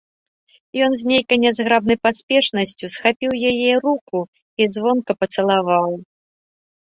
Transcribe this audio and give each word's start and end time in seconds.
Ён 0.85 0.91
з 0.99 1.03
нейкай 1.09 1.37
нязграбнай 1.43 1.97
паспешнасцю 2.05 2.85
схапіў 2.95 3.31
яе 3.51 3.71
руку 3.85 4.17
і 4.65 4.69
звонка 4.79 5.11
пацалаваў. 5.25 5.91